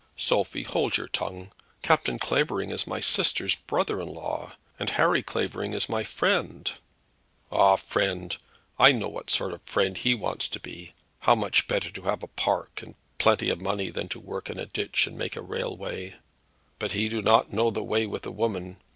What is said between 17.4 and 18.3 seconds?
know the way with